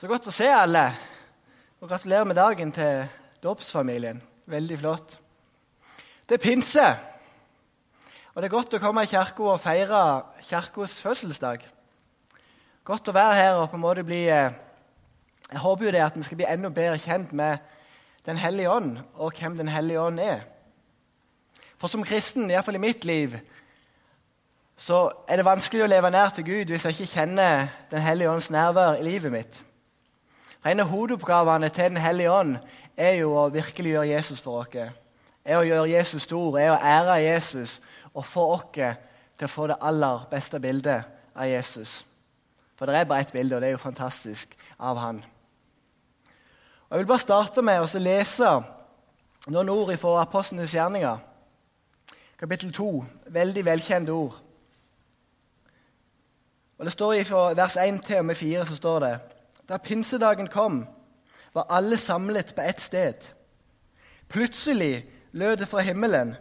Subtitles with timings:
[0.00, 0.86] Så godt å se alle.
[1.84, 3.02] Og gratulerer med dagen til
[3.44, 4.22] dåpsfamilien.
[4.48, 5.18] Veldig flott.
[6.24, 6.86] Det er pinse.
[8.32, 10.00] Og det er godt å komme i kirka og feire
[10.48, 11.68] kirkas fødselsdag.
[12.88, 14.56] Godt å være her og på en måte bli eh,
[15.50, 17.58] Jeg håper jo det at vi skal bli enda bedre kjent med
[18.24, 20.46] Den hellige ånd og hvem Den hellige ånd er.
[21.76, 23.36] For som kristen, iallfall i mitt liv,
[24.80, 28.32] så er det vanskelig å leve nær til Gud hvis jeg ikke kjenner Den hellige
[28.32, 29.66] ånds nærvær i livet mitt.
[30.60, 32.56] For En av hovedoppgavene til Den hellige ånd
[32.96, 34.92] er jo å virkelig gjøre Jesus for oss.
[35.44, 37.80] Er å gjøre Jesus stor, er å ære Jesus
[38.14, 42.04] og få oss til å få det aller beste bildet av Jesus.
[42.76, 45.24] For det er bare ett bilde, og det er jo fantastisk av han.
[46.88, 48.52] Og Jeg vil bare starte med å lese
[49.46, 51.18] noen ord fra Apostlenes gjerninger.
[52.38, 53.04] Kapittel 2.
[53.26, 54.38] Veldig velkjente ord.
[56.78, 59.18] Og Det står Fra vers 1 til og med 4 så står det
[59.70, 60.82] da pinsedagen kom,
[61.54, 63.14] var alle samlet på ett sted.
[64.28, 66.34] Plutselig lød det fra himmelen,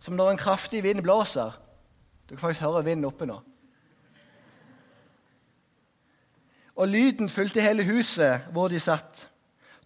[0.00, 1.54] som når en kraftig vind blåser.
[2.28, 3.38] Du kan faktisk høre vinden oppe nå.
[6.74, 9.28] Og lyden fulgte hele huset hvor de satt.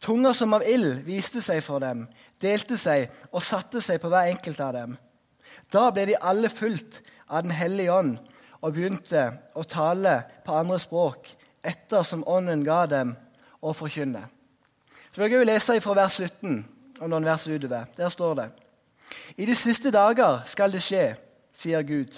[0.00, 2.06] Tunger som av ild viste seg for dem,
[2.40, 4.96] delte seg og satte seg på hver enkelt av dem.
[5.72, 8.16] Da ble de alle fulgt av Den hellige ånd
[8.62, 11.28] og begynte å tale på andre språk
[11.64, 13.14] etter som Ånden ga dem
[13.60, 14.24] å forkynne.
[15.12, 16.58] Så vil jeg lese fra vers 17
[17.00, 17.88] og noen vers utover.
[17.96, 18.48] Der står det
[19.36, 21.16] I de siste dager skal det skje,
[21.52, 22.12] sier Gud,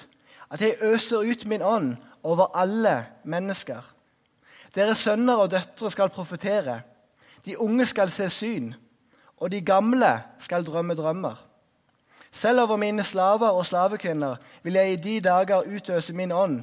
[0.50, 3.80] at jeg øser ut min ånd over alle mennesker.
[4.74, 6.80] Deres sønner og døtre skal profetere.
[7.44, 8.74] De unge skal se syn,
[9.36, 11.46] og de gamle skal drømme drømmer.
[12.32, 16.62] Selv over mine slaver og slavekvinner vil jeg i de dager utøse min ånd,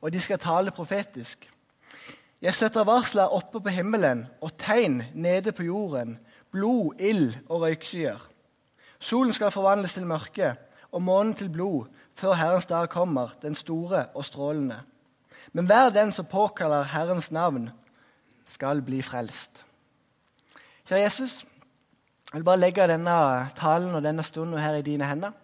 [0.00, 1.48] og de skal tale profetisk.
[2.40, 6.14] Jeg setter varsler oppe på himmelen og tegn nede på jorden,
[6.48, 8.22] blod, ild og røykskyer.
[9.00, 10.54] Solen skal forvandles til mørke
[10.88, 14.80] og månen til blod før Herrens dag kommer, den store og strålende.
[15.52, 17.70] Men hver den som påkaller Herrens navn,
[18.46, 19.62] skal bli frelst.
[20.88, 21.44] Kjære Jesus,
[22.32, 23.14] jeg vil bare legge denne
[23.56, 25.36] talen og denne stunden her i dine hender.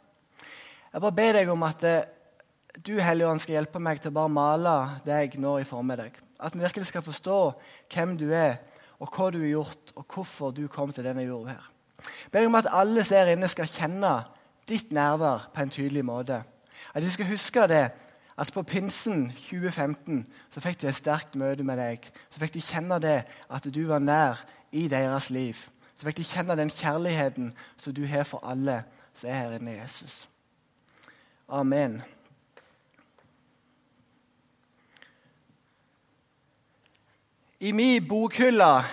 [0.92, 2.08] Jeg bare ber deg om at eh,
[2.86, 6.25] du, Helligånd, skal hjelpe meg til å bare male deg nå i formiddag.
[6.40, 7.38] At vi virkelig skal forstå
[7.94, 8.56] hvem du er,
[9.00, 11.50] og hva du har gjort, og hvorfor du kom til denne jorda.
[11.50, 11.72] her.
[12.32, 14.24] Jeg deg om at alle der inne skal kjenne
[14.68, 16.42] ditt nærvær på en tydelig måte.
[16.94, 17.90] At de skal huske det,
[18.38, 22.04] at på pinsen 2015 så fikk de et sterkt møte med deg.
[22.30, 25.56] Så fikk de kjenne det, at du var nær i deres liv.
[25.96, 28.82] Så fikk de kjenne den kjærligheten som du har for alle
[29.14, 30.28] som er her inne i Jesus.
[31.48, 32.02] Amen.
[37.60, 38.84] I min bokhylle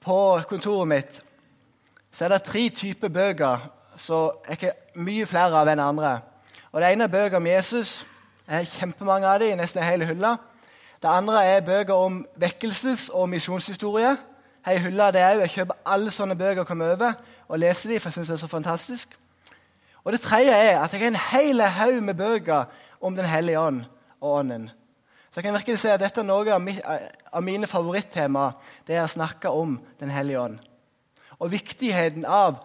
[0.00, 1.16] på kontoret mitt
[2.14, 3.64] så er det tre typer bøker
[3.98, 6.12] som er ikke mye flere av enn andre.
[6.70, 8.04] Og Det ene er bøker om Jesus.
[8.46, 10.36] Jeg har kjempemange av dem i nesten hele hylla.
[11.02, 14.16] Det andre er bøker om vekkelses- og misjonshistorie.
[14.64, 17.12] Her i hylla det er Jeg kjøper alle sånne bøker og kommer over
[17.48, 19.08] og leser dem, for jeg synes det er så fantastisk.
[20.04, 22.64] Og Det tredje er at jeg har en hel haug med bøker
[23.00, 23.84] om Den hellige ånd
[24.20, 24.70] og Ånden.
[25.34, 28.52] Så jeg kan virkelig si at dette er noe av, mine favorittemaer,
[28.86, 30.60] det er å snakke om Den hellige ånd.
[31.42, 32.60] Og viktigheten av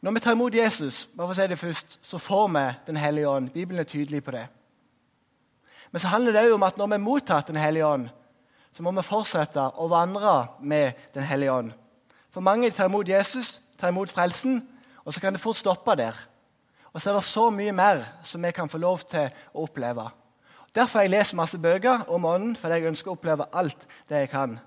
[0.00, 2.96] Når vi tar imot Jesus, bare for å si det først, så får vi Den
[2.96, 3.52] hellige ånd.
[3.52, 4.46] Bibelen er tydelig på det.
[5.92, 8.08] Men så handler det òg om at når vi har mottatt Den hellige ånd,
[8.72, 11.72] så må vi fortsette å vandre med Den hellige ånd.
[12.30, 14.62] For mange tar imot Jesus, tar imot frelsen,
[15.04, 16.16] og så kan det fort stoppe der.
[16.94, 20.10] Og så er det så mye mer som vi kan få lov til å oppleve.
[20.76, 24.18] Derfor har jeg lest masse bøker om Ånden, fordi jeg ønsker å oppleve alt det
[24.26, 24.58] jeg kan.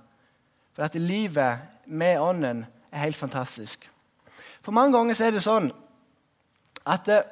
[0.73, 3.85] For at livet med Ånden er helt fantastisk.
[4.61, 5.69] For mange ganger er det sånn
[6.89, 7.27] at eh,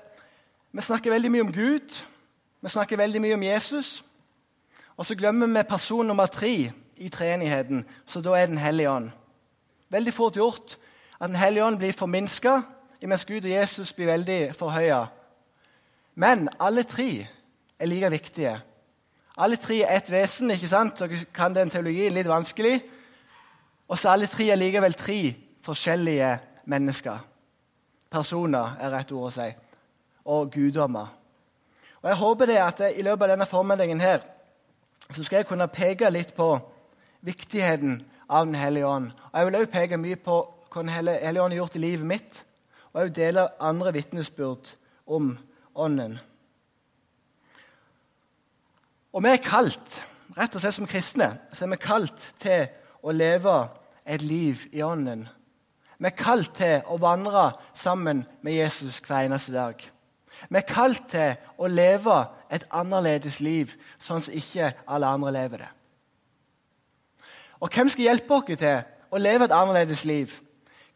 [0.72, 1.96] vi snakker veldig mye om Gud,
[2.62, 4.04] vi snakker veldig mye om Jesus,
[4.98, 9.10] og så glemmer vi person nummer tre i treenigheten, så da er Den hellige ånd.
[9.90, 10.78] Veldig fort gjort
[11.20, 12.62] at Den hellige ånd blir forminska,
[13.02, 15.06] mens Gud og Jesus blir veldig forhøya.
[16.16, 17.28] Men alle tre
[17.80, 18.58] er like viktige.
[19.38, 20.52] Alle tre er ett vesen.
[20.52, 21.00] ikke sant?
[21.00, 22.82] Dere kan den teologien litt vanskelig.
[23.88, 26.32] Og så alle tre er likevel tre forskjellige
[26.66, 27.20] mennesker.
[28.12, 29.48] Personer er rett ord å si.
[30.26, 31.14] Og guddommer.
[32.02, 34.20] Og Jeg håper det at i løpet av denne formiddagen her,
[35.12, 36.58] så skal jeg kunne peke litt på
[37.22, 39.12] viktigheten av Den hellige ånd.
[39.32, 40.38] Og Jeg vil også peke mye på
[40.74, 42.44] hva Den hellige ånd har gjort i livet mitt,
[42.94, 44.74] og også dele andre vitnesbyrd
[45.08, 45.38] om
[45.76, 46.18] Ånden.
[49.14, 50.00] Og vi er kalt,
[50.38, 52.68] rett og slett som kristne, så er vi kalt til
[53.04, 53.58] å leve
[54.08, 55.28] et liv i ånden.
[55.98, 59.80] Vi er kalt til å vandre sammen med Jesus hver eneste dag.
[60.50, 62.18] Vi er kalt til å leve
[62.54, 65.72] et annerledes liv, sånn som ikke alle andre lever det.
[67.58, 70.36] Og hvem skal hjelpe oss til å leve et annerledes liv?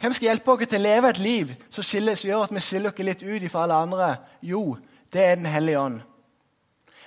[0.01, 3.01] Hvem skal hjelpe oss til å leve et liv som, gjør at vi skiller oss
[3.05, 4.15] litt ut fra alle andre?
[4.41, 4.77] Jo,
[5.13, 6.01] det er Den hellige ånd.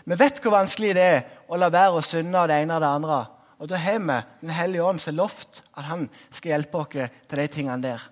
[0.05, 2.85] Vi vet hvor vanskelig det er å la være å synde av det ene og
[2.85, 3.21] det andre.
[3.59, 6.89] Og Da har vi Den hellige ånd som lovt at han skal hjelpe oss
[7.29, 8.11] til de tingene der.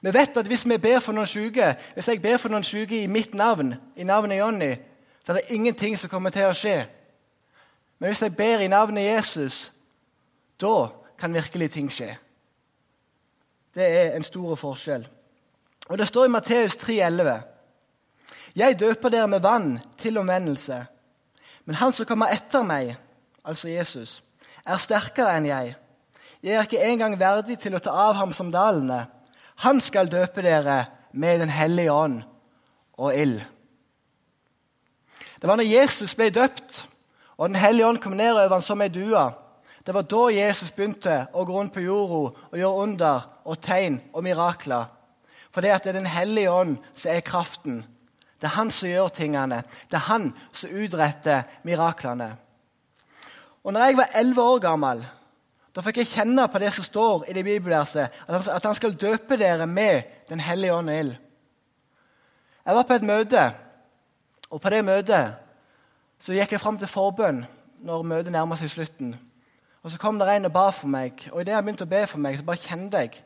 [0.00, 3.02] Vi vet at hvis vi ber for noen syke, hvis jeg ber for noen syke
[3.02, 4.76] i mitt navn, i navnet Jonny,
[5.24, 6.86] så er det ingenting som kommer til å skje.
[7.98, 9.72] Men hvis jeg ber i navnet Jesus,
[10.60, 10.88] da
[11.18, 12.14] kan virkelig ting skje.
[13.74, 15.08] Det er en stor forskjell.
[15.88, 17.40] Og Det står i Matteus 3,11.:
[18.56, 20.86] Jeg døper dere med vann til omvendelse.
[21.70, 22.96] Men han som kommer etter meg,
[23.46, 24.16] altså Jesus,
[24.66, 25.76] er sterkere enn jeg.
[26.42, 29.04] Jeg er ikke engang verdig til å ta av ham sandalene.
[29.62, 30.80] Han skal døpe dere
[31.14, 32.16] med Den hellige ånd
[32.98, 33.38] og ild.
[35.38, 36.88] Det var når Jesus ble døpt,
[37.38, 39.22] og Den hellige ånd kom ned over ham som ei due.
[39.86, 44.02] Det var da Jesus begynte å gå rundt på jorda og gjøre under og tegn
[44.10, 44.90] og mirakler.
[45.54, 47.84] For det, er Den hellige ånd som er kraften.
[48.40, 49.62] Det er han som gjør tingene.
[49.90, 52.30] Det er han som utretter miraklene.
[53.64, 55.02] Og når jeg var elleve år gammel,
[55.70, 59.36] da fikk jeg kjenne på det som står i det bibelverset, at han skal døpe
[59.38, 61.14] dere med Den hellige ånd og ild.
[62.66, 63.44] Jeg var på et møte,
[64.50, 65.32] og på det møtet
[66.20, 67.40] så gikk jeg fram til forbønn
[67.82, 69.14] når møtet nærma seg slutten.
[69.82, 72.06] Og Så kom det en og ba for meg, og idet han begynte å be
[72.06, 73.24] for meg, så bare kjente jeg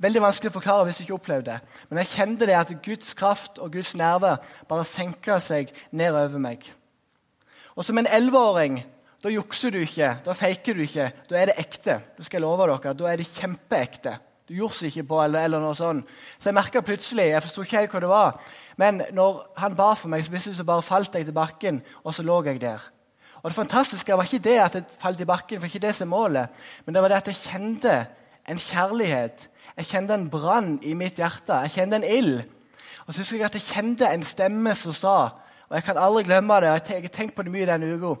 [0.00, 1.82] Veldig vanskelig å forklare hvis du ikke opplevde det.
[1.90, 4.36] Men jeg kjente det at Guds kraft og Guds nerve
[4.68, 6.64] bare senka seg ned over meg.
[7.76, 8.80] Og som en elleveåring
[9.22, 11.06] da jukser du ikke, da faker du ikke.
[11.30, 12.00] Da er det ekte.
[12.16, 12.94] Det skal jeg love dere.
[12.98, 14.16] Da er det kjempeekte.
[14.50, 16.08] Du jukser ikke på, eller, eller noe sånt.
[16.40, 18.40] Så jeg merka plutselig Jeg forsto ikke helt hva det var.
[18.76, 22.26] Men når han ba for meg, så plutselig bare falt jeg til bakken, og så
[22.26, 22.82] lå jeg der.
[23.42, 26.08] Og Det fantastiske var ikke det at jeg falt i bakken, for ikke det som
[26.08, 27.94] er målet, men det var det at jeg kjente
[28.48, 29.48] en kjærlighet.
[29.76, 31.62] Jeg kjente en brann i mitt hjerte.
[31.64, 32.42] Jeg kjente en ild.
[33.06, 35.16] Og så husker jeg at jeg kjente en stemme som sa,
[35.68, 38.14] og jeg kan aldri glemme det, og jeg har tenkt på det mye denne uka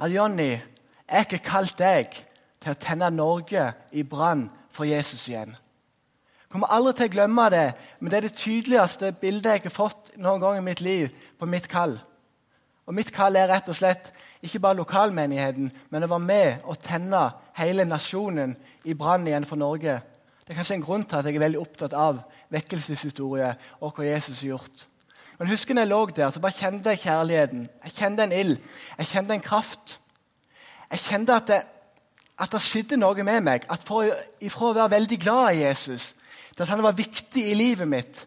[0.00, 2.14] at Jonny, jeg har ikke kalt deg
[2.62, 5.52] til å tenne Norge i brann for Jesus igjen.
[5.52, 7.66] Jeg kommer aldri til å glemme det,
[8.00, 11.46] men det er det tydeligste bildet jeg har fått noen gang i mitt liv på
[11.46, 11.98] mitt kall.
[12.88, 14.08] Og Mitt kall er rett og slett
[14.42, 17.20] ikke bare lokalmenigheten, men å være med og tenne
[17.54, 18.56] hele nasjonen
[18.88, 20.00] i brann igjen for Norge.
[20.50, 22.16] Det er kanskje en grunn til at jeg er veldig opptatt av
[22.50, 24.80] vekkelseshistorie og hva Jesus har gjort.
[25.38, 27.68] Men husker når jeg lå der, så bare kjente jeg kjærligheten.
[27.84, 28.56] Jeg kjente en ild.
[28.98, 29.94] Jeg kjente en kraft.
[30.90, 31.60] Jeg kjente at det,
[32.34, 33.68] at det skjedde noe med meg.
[33.70, 34.10] At for,
[34.42, 36.08] Ifra å være veldig glad i Jesus
[36.56, 38.26] til at han var viktig i livet mitt,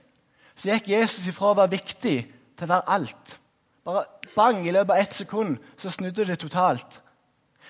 [0.55, 3.37] så gikk Jesus ifra å være viktig til å være alt.
[3.83, 7.01] Bare bang, i løpet av ett sekund så snudde det totalt.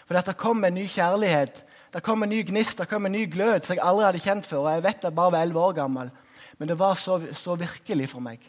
[0.05, 3.27] For det kom en ny kjærlighet, det kom en ny gnist, det kom en ny
[3.29, 4.65] glød som jeg aldri hadde kjent før.
[4.65, 6.09] og Jeg vet jeg bare var elleve år gammel,
[6.57, 8.39] men det var så, så virkelig for meg.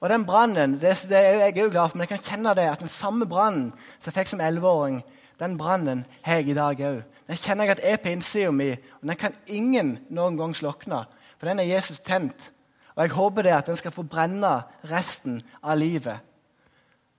[0.00, 2.88] Og den brannen Jeg er jo glad for, men jeg kan kjenne det, at den
[2.88, 5.02] samme brannen som jeg fikk som 11-åring,
[5.40, 7.02] den brannen har jeg i dag òg.
[7.28, 11.04] Den kjenner jeg at er på innsida mi, og den kan ingen noen gang slokne.
[11.38, 12.50] For den er Jesus tent.
[12.96, 14.60] Og jeg håper det at den skal få brenne
[14.90, 16.20] resten av livet.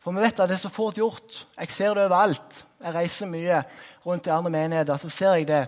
[0.01, 1.43] For vi vet at det er så fort gjort.
[1.59, 2.63] Jeg ser det overalt.
[2.81, 3.61] Jeg reiser mye
[4.05, 4.97] rundt i andre menigheter.
[4.97, 5.65] Så ser jeg det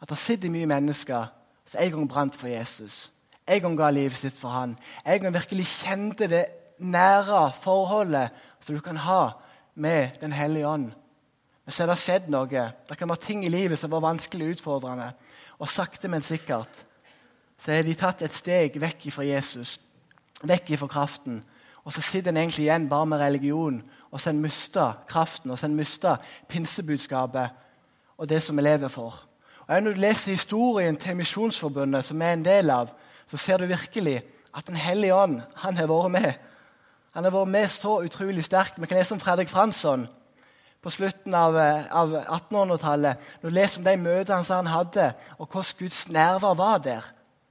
[0.00, 1.28] at det sitter mye mennesker
[1.70, 3.10] som en gang brant for Jesus.
[3.46, 4.74] En gang ga livet sitt for han.
[5.06, 6.44] En gang virkelig kjente det
[6.78, 9.30] nære forholdet som du kan ha
[9.74, 10.90] med Den hellige ånd.
[11.64, 12.48] Men så har det skjedd noe.
[12.88, 15.12] Det kan være ting i livet som var vanskelig og utfordrende.
[15.58, 16.86] Og sakte, men sikkert
[17.60, 19.74] så har de tatt et steg vekk fra Jesus,
[20.48, 21.42] vekk fra kraften.
[21.90, 23.80] Og så sitter en egentlig igjen bare med religion,
[24.10, 26.12] og så har en mista kraften og så har en mista
[26.48, 27.56] pinsebudskapet
[28.18, 29.16] og det som vi lever for.
[29.66, 32.92] Og Når du leser historien til Misjonsforbundet, som vi er en del av,
[33.26, 34.22] så ser du virkelig
[34.54, 36.32] at Den hellige ånd han har vært med.
[37.14, 38.80] Han har vært med så utrolig sterkt.
[38.80, 40.08] Vi kan lese om Fredrik Fransson
[40.82, 41.56] på slutten av,
[41.90, 43.16] av 1800-tallet.
[43.42, 47.02] Når du leser om de møtene han hadde, og hvordan Guds nerver var der.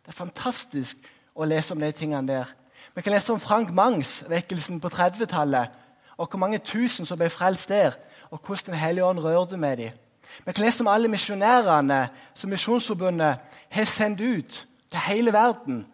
[0.05, 0.98] Det er fantastisk
[1.36, 2.58] å lese om de tingene der.
[2.99, 5.69] Vi kan lese om Frank Mangs, vekkelsen på 30-tallet,
[6.17, 7.93] og hvor mange tusen som ble frelst der,
[8.27, 9.91] og hvordan Den hellige ånd rørte med dem.
[10.45, 13.37] Vi kan lese om alle misjonærene som Misjonsforbundet
[13.69, 15.85] har sendt ut til hele verden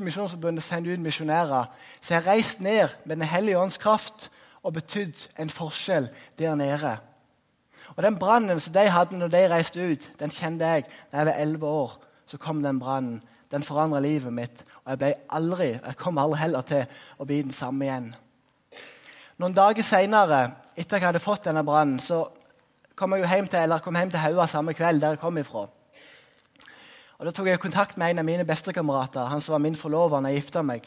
[0.00, 1.70] Misjonsforbundet sendt ut misjonærer
[2.00, 4.30] som har reist ned med Den hellige ånds kraft
[4.62, 6.08] og betydd en forskjell
[6.38, 6.96] der nede.
[7.96, 11.26] Og Den brannen som de hadde når de reiste ut, den kjente jeg da jeg
[11.26, 12.04] var elleve år.
[12.26, 13.22] Så kom den brannen.
[13.50, 14.64] Den forandra livet mitt.
[14.84, 16.84] Og jeg ble aldri, jeg kom aldri heller til
[17.18, 18.10] å bli den samme igjen.
[19.38, 20.42] Noen dager seinere,
[20.74, 22.24] etter at jeg hadde fått denne brannen, så
[22.98, 25.68] kom jeg hjem til, eller kom hjem til Haua samme kveld, der jeg kom ifra.
[27.18, 30.20] Og Da tok jeg kontakt med en av mine bestekamerater, han som var min forlover
[30.22, 30.84] da jeg gifta meg.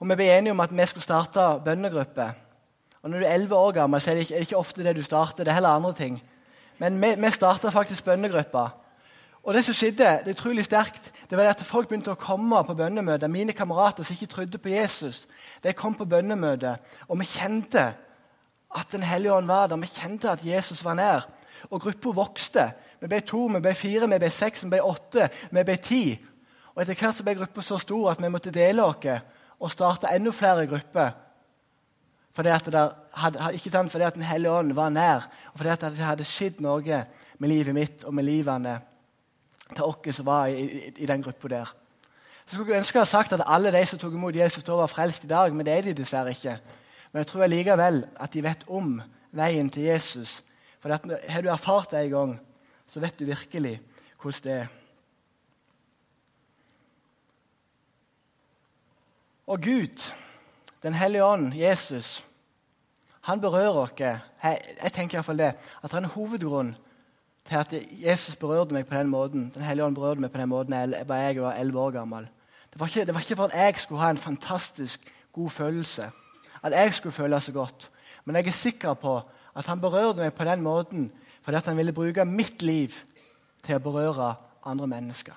[0.00, 2.32] Og Vi ble enige om at vi skulle starte bønnegruppe.
[3.02, 4.82] Og Når du er 11 år gammel, så er det ikke, er det ikke ofte
[4.82, 5.44] det du starter.
[5.44, 6.22] Det er heller andre ting.
[6.78, 8.68] Men vi, vi starta faktisk bønnegruppa.
[9.44, 12.60] Og det som skjedde, det er utrolig sterkt, det var at folk begynte å komme
[12.66, 13.30] på bønnemøter.
[13.32, 15.24] Mine kamerater som ikke trodde på Jesus,
[15.64, 16.76] de kom på bønnemøte.
[17.08, 17.92] Og vi kjente
[18.74, 19.76] at Den hellige ånd var der.
[19.76, 21.28] Vi kjente at Jesus var nær.
[21.70, 22.72] Og gruppa vokste.
[23.00, 26.04] Vi ble to, vi ble fire, vi ble seks, vi ble åtte, vi ble ti.
[26.74, 29.06] Og Etter hvert så ble gruppa så stor at vi måtte dele oss
[29.60, 31.12] og starte enda flere grupper.
[32.34, 32.66] Fordi at,
[33.14, 33.90] hadde, ikke sant?
[33.90, 37.04] fordi at Den hellige ånd var nær, og fordi at det hadde skjedd noe
[37.38, 38.80] med livet mitt og med livene
[39.72, 41.74] til oss som var i, i, i den gruppa der.
[42.46, 44.86] Så skulle jeg ønske jeg hadde sagt at alle de som tok imot Jesus, var
[44.86, 46.58] frelst i dag, men det er de dessverre ikke.
[47.12, 49.00] Men jeg tror likevel at de vet om
[49.32, 50.42] veien til Jesus.
[50.80, 50.92] For
[51.28, 52.40] har du erfart det en gang,
[52.88, 53.80] så vet du virkelig
[54.20, 54.66] hvordan det er.
[59.46, 60.12] Og Gud,
[60.82, 62.24] Den hellige ånd, Jesus,
[63.20, 63.92] han berører oss.
[64.00, 65.54] Jeg tenker iallfall det.
[65.82, 66.74] At det er en hovedgrunn
[67.48, 69.50] til at Jesus berørte meg på den måten.
[69.54, 70.74] Den hellige ånd berørte meg på den måten
[71.08, 72.28] var jeg var 11 år gammel.
[72.72, 75.00] Det var, ikke, det var ikke for at jeg skulle ha en fantastisk
[75.32, 76.10] god følelse,
[76.62, 77.90] at jeg skulle føle så godt.
[78.24, 79.20] Men jeg er sikker på
[79.56, 81.12] at han berørte meg på den måten
[81.44, 82.94] fordi han ville bruke mitt liv
[83.64, 84.34] til å berøre
[84.64, 85.36] andre mennesker.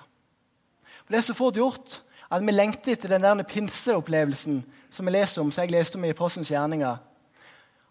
[1.04, 5.12] For Det er så fort gjort at vi lengter etter den der pinseopplevelsen som vi
[5.12, 6.96] leser om, som jeg leste om i Postens gjerninger.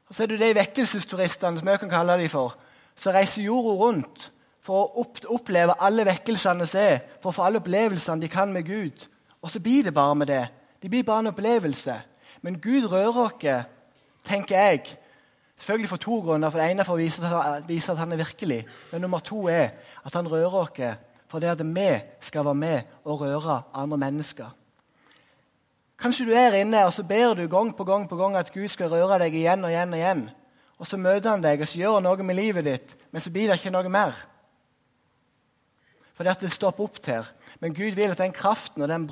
[0.08, 2.58] Og Så er det de vekkelsesturistene som jeg kan kalle dem for,
[2.98, 4.32] som reiser jorda rundt
[4.68, 8.68] for å oppleve alle vekkelsene som er, for å få alle opplevelsene de kan med
[8.68, 9.08] Gud.
[9.42, 10.46] Og så blir det bare med det.
[10.82, 11.96] Det blir bare en opplevelse.
[12.42, 13.68] Men Gud rører oss,
[14.28, 14.98] tenker jeg,
[15.56, 16.50] selvfølgelig for to grunner.
[16.50, 18.66] For Det ene er for å vise at, vise at han er virkelig.
[18.92, 19.70] Men nummer to er
[20.04, 20.82] at han rører oss
[21.28, 21.88] for det at vi
[22.24, 24.52] skal være med og røre andre mennesker.
[26.00, 28.68] Kanskje du er inne og så ber du gang på gang på gang at Gud
[28.70, 29.94] skal røre deg igjen og igjen.
[29.94, 30.30] Og igjen.
[30.78, 33.32] Og så møter han deg og så gjør han noe med livet ditt, men så
[33.34, 34.18] blir det ikke noe mer.
[36.18, 37.26] Fordi at det stopper opp til.
[37.62, 39.08] Men Gud vil at den kraften og den,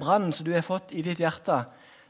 [0.00, 1.64] brannen som du har fått i ditt hjerte,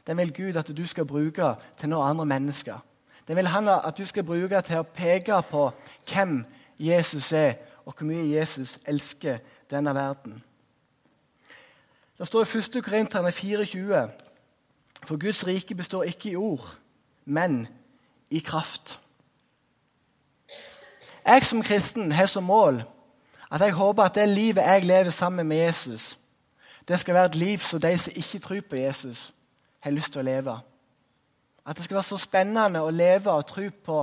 [0.07, 2.79] den vil Gud at du skal bruke til noen andre mennesker.
[3.27, 5.69] Den vil han at du skal bruke til å peke på
[6.11, 6.41] hvem
[6.79, 9.39] Jesus er, og hvor mye Jesus elsker
[9.71, 10.41] denne verden.
[12.19, 12.83] Det står i 1.
[12.83, 14.09] Korinterne 24.:
[15.03, 16.75] For Guds rike består ikke i ord,
[17.25, 17.67] men
[18.33, 18.99] i kraft.
[21.25, 22.81] Jeg som kristen har som mål
[23.53, 26.17] at jeg håper at det livet jeg lever sammen med Jesus,
[26.87, 29.33] det skal være et liv som de som ikke tror på Jesus,
[29.79, 30.55] har lyst til å leve.
[31.65, 33.99] At det skal være så spennende å leve og tro på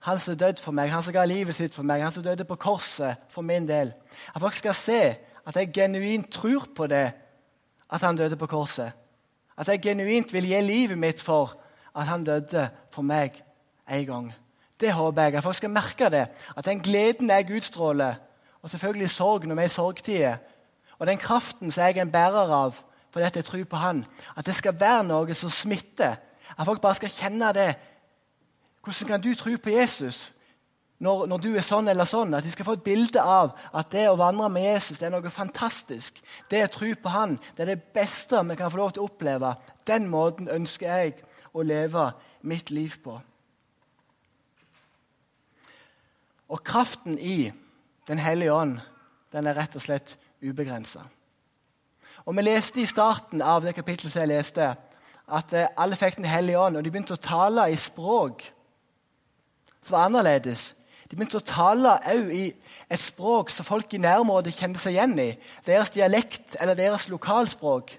[0.00, 2.46] han som døde for meg, han som ga livet sitt for meg, han som døde
[2.48, 3.92] på korset for min del.
[4.34, 5.02] At folk skal se
[5.46, 7.12] at jeg genuint tror på det,
[7.90, 8.96] at han døde på korset.
[9.58, 11.52] At jeg genuint vil gi livet mitt for
[11.94, 13.42] at han døde for meg
[13.90, 14.32] en gang.
[14.80, 15.34] Det håper jeg.
[15.34, 16.26] At folk skal merke det.
[16.56, 18.14] At den gleden jeg utstråler,
[18.62, 20.36] og selvfølgelig sorg når vi er i sorgtider,
[20.98, 22.74] og den kraften som jeg er en bærer av
[23.10, 24.04] fordi jeg tror på Han,
[24.36, 26.14] at det skal være noe som smitter.
[26.58, 27.74] At folk bare skal kjenne det.
[28.84, 30.32] Hvordan kan du tro på Jesus
[30.98, 32.34] når, når, du er sånn eller sånn?
[32.34, 35.14] At de skal få et bilde av at det å vandre med Jesus det er
[35.16, 36.22] noe fantastisk.
[36.50, 39.10] Det å tro på Han det er det beste vi kan få lov til å
[39.10, 39.54] oppleve.
[39.86, 41.18] Den måten ønsker jeg
[41.52, 42.12] å leve
[42.46, 43.18] mitt liv på.
[46.50, 47.52] Og kraften i
[48.08, 48.80] Den hellige ånd
[49.30, 51.04] den er rett og slett ubegrensa.
[52.26, 54.74] Og Vi leste i starten av det kapittelet som jeg leste,
[55.30, 58.42] at eh, alle fikk Den hellige ånd, og de begynte å tale i språk
[59.84, 60.74] som var annerledes.
[61.10, 62.44] De begynte å tale òg i
[62.90, 65.30] et språk som folk i nærområdet kjente seg igjen i.
[65.66, 67.96] Deres dialekt eller deres lokalspråk.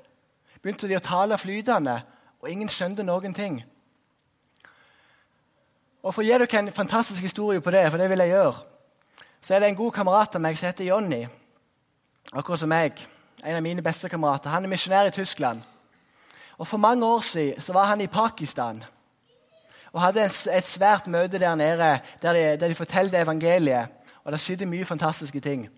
[0.62, 2.02] Begynte de å tale flytende,
[2.42, 3.62] og ingen skjønte noen ting.
[6.02, 8.54] Og For å gi dere en fantastisk historie på det, for det vil jeg gjøre,
[9.42, 11.22] så er det en god kamerat av meg som heter Jonny.
[12.32, 12.98] Akkurat som meg.
[13.44, 14.54] En av mine beste kamerater.
[14.54, 15.62] Han er misjonær i Tyskland.
[16.58, 18.84] Og For mange år siden så var han i Pakistan
[19.92, 23.90] og hadde et svært møte der nede der de, der de fortalte evangeliet.
[24.24, 25.70] Og Det skjedde mye fantastiske ting.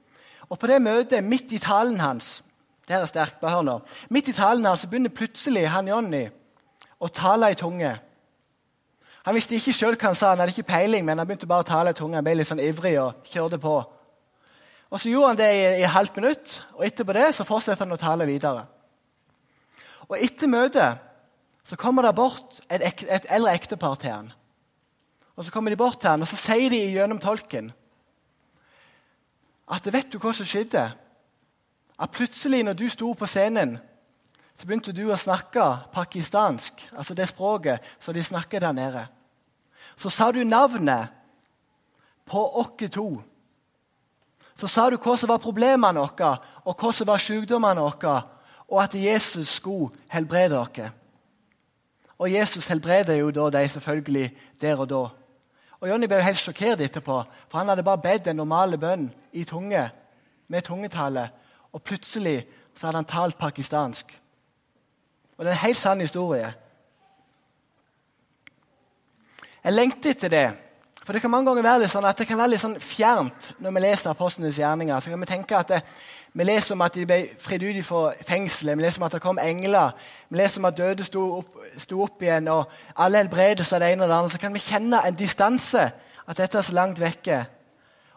[0.50, 2.44] Og På det møtet, midt i talen hans
[2.88, 3.77] det her er sterkt, bare hør nå,
[4.10, 6.25] midt i talen hans begynner plutselig han Jonny
[7.00, 7.94] å tale i tunge.
[9.24, 11.63] Han visste ikke sjøl hva han sa, han hadde ikke peiling, men han begynte bare
[11.63, 12.20] å tale i tunga.
[12.20, 13.77] Han ble litt sånn ivrig og kjørte på.
[14.94, 17.86] Og Så gjorde han det i, i et halvt minutt, og etterpå det så fortsetter
[17.86, 18.65] han å tale videre.
[20.10, 21.00] Og Etter møtet
[21.63, 24.34] så kommer det bort et, et eldre ektepar til han.
[25.36, 27.72] Og Så kommer de bort til han, og så sier de gjennom tolken
[29.74, 30.84] at vet du hva som skjedde?
[31.98, 33.77] At plutselig, når du sto på scenen,
[34.55, 39.05] så begynte du å snakke pakistansk, altså det språket som de snakker der nede.
[39.98, 41.10] Så sa du navnet
[42.25, 43.07] på oss to.
[44.55, 48.19] Så sa du hva som var problemene våre, og hva som var sykdommene våre,
[48.69, 50.91] og at Jesus skulle helbrede dere.
[52.17, 54.29] Og Jesus helbreder jo da de selvfølgelig
[54.62, 55.03] der og da.
[55.81, 57.17] Og Jonny ble helt sjokkert etterpå,
[57.50, 59.89] for han hadde bare bedt den normale bønn i tunge,
[60.48, 61.29] med tungetale,
[61.74, 62.43] og plutselig
[62.75, 64.12] så hadde han talt pakistansk.
[65.44, 66.54] Og det er en helt sann historie.
[69.64, 70.46] Jeg lengter etter det.
[71.04, 73.50] For det kan mange ganger være litt sånn at det kan være litt sånn fjernt
[73.60, 75.02] når vi leser apostlenes gjerninger.
[75.04, 75.82] Så kan Vi tenke at det,
[76.32, 79.22] vi leser om at de ble fridd ut fra fengselet, vi leser om at det
[79.22, 79.92] kom engler,
[80.30, 83.92] vi leser om at døde sto opp, sto opp igjen, og alle helbredes av det
[83.92, 84.32] ene og det andre.
[84.32, 85.90] Så kan vi kjenne en distanse,
[86.24, 87.42] at dette er så langt vekke.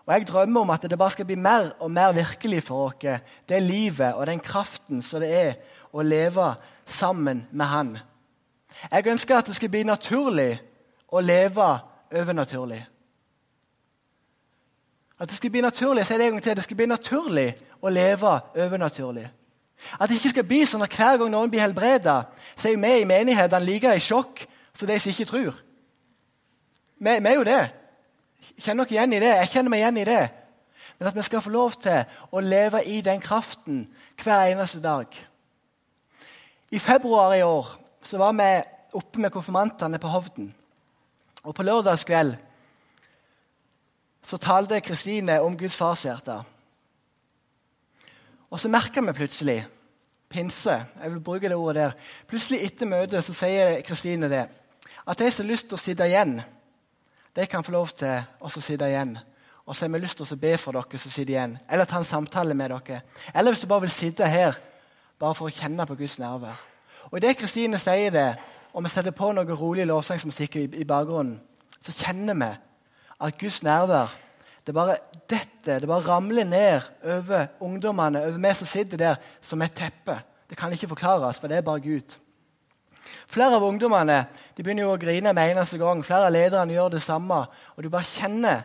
[0.07, 3.23] Og Jeg drømmer om at det bare skal bli mer og mer virkelig for oss,
[3.49, 5.59] det livet og den kraften som det er
[5.97, 6.51] å leve
[6.85, 7.97] sammen med Han.
[8.91, 10.59] Jeg ønsker at det skal bli naturlig
[11.09, 11.69] å leve
[12.13, 12.83] overnaturlig.
[15.17, 17.49] At det skal bli naturlig jeg sier det en gang til, det skal bli naturlig
[17.81, 19.27] å leve overnaturlig.
[20.01, 22.23] At det ikke skal bli sånn at hver gang noen blir helbreda,
[22.57, 24.45] så er vi i menighetene like i sjokk
[24.77, 25.61] som de som ikke tror.
[26.99, 27.63] Vi, vi er jo det.
[28.61, 29.33] Kjenner dere igjen i det?
[29.41, 30.25] Jeg kjenner meg igjen i det.
[30.99, 33.85] Men at vi skal få lov til å leve i den kraften
[34.23, 35.13] hver eneste dag.
[36.71, 37.67] I februar i år
[38.03, 38.49] så var vi
[38.99, 40.55] oppe med konfirmantene på Hovden.
[41.43, 42.35] Og På lørdagskveld
[44.27, 46.41] så talte Kristine om Guds farshjerte.
[48.51, 49.67] Og så merka vi plutselig
[50.29, 50.85] pinse.
[51.03, 51.93] jeg vil bruke det ordet der,
[52.27, 54.49] Plutselig etter møtet så sier Kristine det.
[55.07, 56.41] At de som har lyst til å sitte igjen,
[57.37, 59.19] de kan få lov til å sitte igjen.
[59.67, 61.99] Og så har vi lyst til å be for dere som sitter igjen, eller ta
[61.99, 63.03] en samtale med dere.
[63.35, 64.59] Eller hvis du bare vil sitte her
[65.21, 66.61] bare for å kjenne på Guds nærvær.
[67.11, 68.29] Og Idet Kristine sier det,
[68.75, 71.39] og vi setter på noe rolig lovsangsmusikk i, i bakgrunnen,
[71.81, 72.53] så kjenner vi
[73.25, 74.13] at Guds nærvær
[74.67, 74.97] det bare
[75.31, 80.19] detter, det bare ramler ned over ungdommene, over meg som sitter der, som et teppe.
[80.51, 82.17] Det kan ikke forklares, for det er bare Gud.
[83.31, 84.25] Flere av ungdommene
[84.57, 86.03] de begynner jo å grine med eneste gang.
[86.07, 87.45] Flere av lederne gjør det samme.
[87.77, 88.65] Og du bare kjenner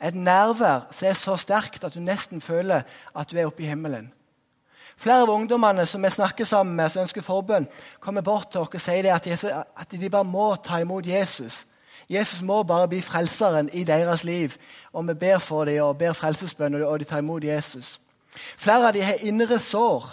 [0.00, 3.68] et nærvær som er så sterkt at du nesten føler at du er oppe i
[3.68, 4.08] himmelen.
[4.96, 7.66] Flere av ungdommene som vi snakker sammen med, som ønsker forbønn,
[8.00, 11.64] kommer bort til oss og sier at, Jesus, at de bare må ta imot Jesus.
[12.08, 14.54] Jesus må bare bli frelseren i deres liv.
[14.92, 17.98] Og vi ber for dem og ber frelsesbønn, og de tar imot Jesus.
[18.34, 20.12] Flere av dem har indre sår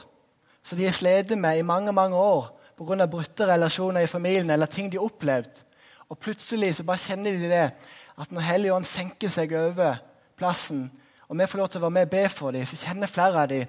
[0.63, 3.05] som de har slitt med i mange mange år pga.
[3.05, 5.63] brutte relasjoner i familien eller ting de har opplevd.
[6.09, 7.71] Og plutselig så bare kjenner de det,
[8.17, 9.95] at når Helligånd senker seg over
[10.37, 10.91] plassen,
[11.29, 13.43] og vi får lov til å være med og be for dem, så kjenner flere
[13.43, 13.65] av dem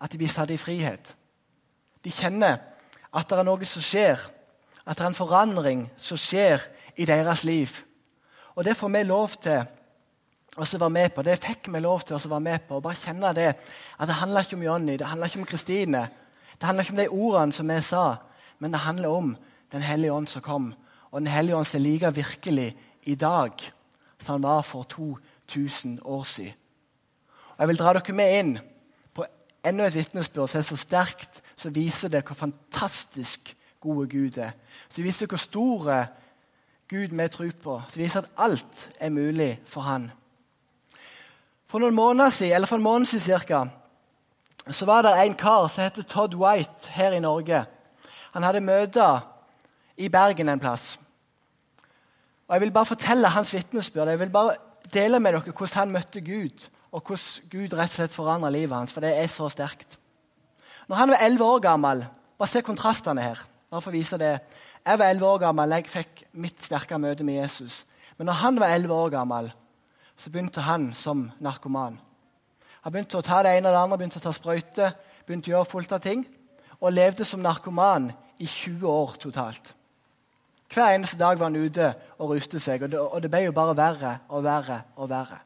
[0.00, 1.14] at de blir satt i frihet.
[2.04, 2.58] De kjenner
[3.12, 4.20] at det er noe som skjer,
[4.86, 6.62] at det er en forandring som skjer
[6.96, 7.72] i deres liv.
[8.56, 9.60] Og det får vi lov til
[10.56, 11.22] å være med på.
[11.22, 12.76] Det fikk vi lov til å være med på.
[12.76, 13.54] og bare kjenne det,
[13.98, 16.08] at Det handler ikke om Jonny, det handler ikke om Kristine.
[16.58, 18.16] Det handler ikke om de ordene som vi sa,
[18.58, 19.36] men det handler om
[19.72, 20.74] Den hellige ånd som kom.
[21.10, 23.52] Og Den hellige ånd er like virkelig i dag
[24.18, 26.52] som han var for 2000 år siden.
[27.50, 28.58] Og Jeg vil dra dere med inn
[29.68, 34.54] enda et vitnesbyrd som er så sterkt, som viser det hvor fantastisk gode Gud er.
[34.90, 36.06] Som viser hvor store
[36.88, 40.10] Gud vi tror på, som viser at alt er mulig for Han.
[41.68, 43.64] For noen måneder siden, eller for en måned siden cirka,
[44.70, 47.64] så var det en kar som heter Todd White her i Norge.
[48.32, 49.20] Han hadde møter
[49.96, 50.98] i Bergen en plass.
[52.48, 54.08] Og Jeg vil bare fortelle hans vitnesbyrd.
[54.08, 54.56] Jeg vil bare
[54.92, 58.74] dele med dere hvordan han møtte Gud, og hvordan Gud rett og slett forandra livet
[58.74, 58.94] hans.
[58.94, 59.98] For det er så sterkt.
[60.90, 62.06] Når han var elleve år gammel
[62.38, 63.38] Bare se kontrastene her.
[63.70, 64.38] bare for å vise det.
[64.86, 67.84] Jeg var elleve år gammel jeg fikk mitt sterke møte med Jesus.
[68.16, 69.50] Men når han var elleve år gammel,
[70.16, 71.98] så begynte han som narkoman.
[72.82, 74.94] Han begynte å ta det ene og det andre, begynte å ta sprøyter,
[75.26, 76.24] begynte å gjøre fullt av ting.
[76.78, 79.74] Og levde som narkoman i 20 år totalt.
[80.70, 83.52] Hver eneste dag var han ute og ruste seg, og det, og det ble jo
[83.56, 85.42] bare verre og verre og verre.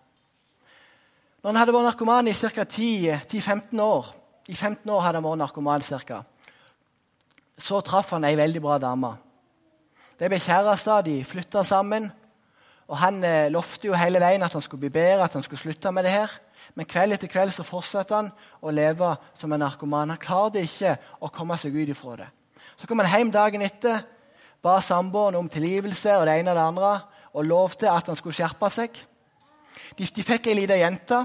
[1.43, 2.63] Når han hadde vært narkoman i ca.
[2.63, 4.13] 10-15 år
[4.47, 6.21] I 15 år hadde han vært narkoman cirka,
[7.59, 9.11] så traff han ei veldig bra dame.
[10.19, 12.09] De ble kjærester, de flytta sammen.
[12.87, 15.61] Og Han eh, lovte jo hele veien at han skulle bli bedre, at han skulle
[15.61, 16.31] slutte med det her.
[16.75, 18.31] Men kveld etter kveld så fortsatte han
[18.63, 20.15] å leve som en narkoman.
[20.15, 22.29] Han klarte ikke å komme seg ut ifra det.
[22.79, 24.05] Så kom han hjem dagen etter,
[24.63, 26.93] ba samboeren om tilgivelse og det ene og det andre,
[27.35, 28.95] og lovte at han skulle skjerpe seg.
[29.99, 31.23] De, de fikk ei lita jente.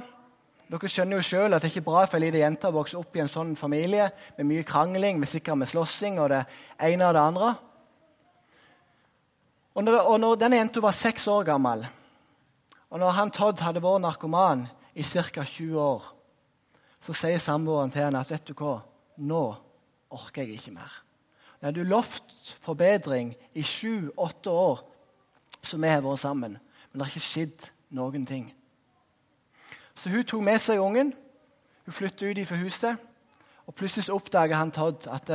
[0.67, 2.97] Dere skjønner jo selv at det er ikke bra for ei lita jente å vokse
[2.99, 6.43] opp i en sånn familie med mye krangling, med sikkert med slåssing og det
[6.89, 7.53] ene og det andre.
[9.77, 11.85] Og når, og når denne jenta var seks år gammel,
[12.87, 14.65] og når han Todd hadde vært narkoman
[14.97, 15.43] i ca.
[15.43, 16.05] 20 år,
[17.03, 18.79] så sier samboeren til henne at vet du hva,
[19.23, 19.43] nå
[20.13, 20.91] orker jeg ikke mer.
[21.61, 22.33] Når du lovt
[22.63, 24.83] forbedring i sju-åtte år
[25.65, 28.53] som vi har vært sammen, men det har ikke skjedd noen ting.
[29.95, 31.13] Så hun tok med seg ungen,
[31.85, 32.97] hun flyttet ut fra huset,
[33.67, 35.29] og plutselig oppdaga han Todd at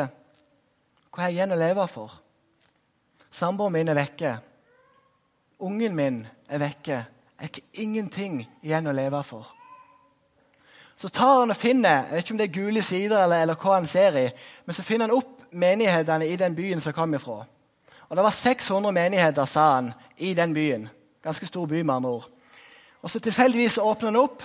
[1.12, 2.12] hva har jeg igjen å leve for?
[3.32, 4.36] Samboeren min er vekke.
[5.60, 7.02] Ungen min er vekke.
[7.40, 9.50] Jeg har ingenting igjen å leve for.
[10.96, 13.58] Så tar han og finner jeg vet ikke om det er gule sider eller, eller
[13.58, 14.26] hva han ser i,
[14.64, 17.42] men så finner han opp menighetene i den byen som kom ifra.
[18.08, 20.88] Og Det var 600 menigheter, sa han, i den byen.
[21.24, 22.28] Ganske stor by, med andre ord.
[23.02, 24.42] Og så Tilfeldigvis åpner han opp,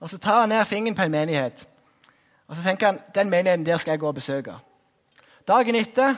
[0.00, 1.68] og så tar han ned fingeren på en menighet.
[2.48, 4.54] Og Så tenker han den menigheten der skal jeg gå og besøke.
[5.48, 6.16] Dagen etter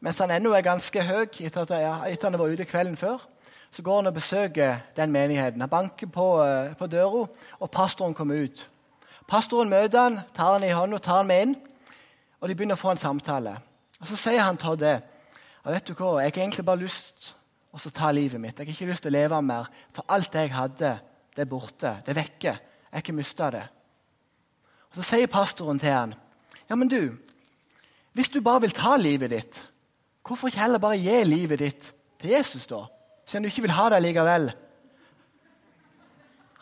[0.00, 3.18] mens han ennå er ganske høy etter at, han han var ute kvelden før,
[3.70, 5.60] så går han og besøker den menigheten.
[5.60, 7.26] Han banker på, uh, på døra,
[7.60, 8.68] og pastoren kommer ut.
[9.28, 11.56] Pastoren møter han, tar han i hånda tar han med inn,
[12.40, 13.56] og de begynner å få en samtale.
[14.00, 14.98] Og Så sier han til det.
[15.64, 17.34] Og vet du hva, Jeg har egentlig bare lyst
[17.72, 18.58] til å ta livet mitt.
[18.58, 20.98] Jeg har ikke lyst til å leve mer, for alt jeg hadde,
[21.34, 21.96] det er borte.
[22.06, 22.52] Det er vekke.
[22.54, 23.64] Jeg har ikke mista det.
[24.90, 26.14] Og Så sier pastoren til han,
[26.70, 27.16] ja, men du,
[28.14, 29.62] hvis du bare vil ta livet ditt
[30.24, 31.88] Hvorfor ikke heller bare gi livet ditt
[32.20, 32.86] til Jesus, da?
[33.28, 34.46] Siden du ikke vil ha det likevel.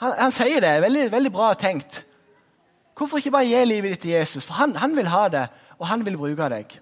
[0.01, 0.73] Han, han sier det.
[0.83, 2.01] Veldig, veldig bra tenkt.
[2.99, 4.49] Hvorfor ikke bare gi livet ditt til Jesus?
[4.49, 5.45] For han, han vil ha det,
[5.79, 6.75] og han vil bruke deg.